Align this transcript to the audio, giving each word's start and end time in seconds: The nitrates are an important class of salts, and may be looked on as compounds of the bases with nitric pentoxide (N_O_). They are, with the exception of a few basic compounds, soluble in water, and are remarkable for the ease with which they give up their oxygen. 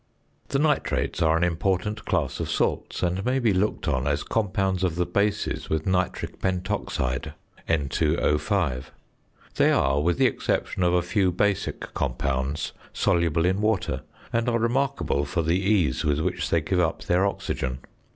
The 0.47 0.57
nitrates 0.57 1.21
are 1.21 1.37
an 1.37 1.43
important 1.43 2.05
class 2.05 2.39
of 2.39 2.49
salts, 2.49 3.03
and 3.03 3.23
may 3.23 3.37
be 3.37 3.53
looked 3.53 3.87
on 3.87 4.07
as 4.07 4.23
compounds 4.23 4.83
of 4.83 4.95
the 4.95 5.05
bases 5.05 5.69
with 5.69 5.85
nitric 5.85 6.39
pentoxide 6.41 7.33
(N_O_). 7.69 8.83
They 9.57 9.69
are, 9.71 10.01
with 10.01 10.17
the 10.17 10.25
exception 10.25 10.81
of 10.81 10.95
a 10.95 11.03
few 11.03 11.31
basic 11.31 11.93
compounds, 11.93 12.71
soluble 12.91 13.45
in 13.45 13.61
water, 13.61 14.01
and 14.33 14.49
are 14.49 14.57
remarkable 14.57 15.23
for 15.23 15.43
the 15.43 15.59
ease 15.61 16.03
with 16.03 16.19
which 16.19 16.49
they 16.49 16.61
give 16.61 16.79
up 16.79 17.03
their 17.03 17.23
oxygen. 17.23 17.77